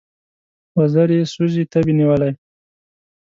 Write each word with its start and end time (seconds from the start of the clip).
وزر 0.77 1.09
یې 1.17 1.21
سوزي 1.33 1.63
تبې 1.71 1.93
نیولی 1.99 2.31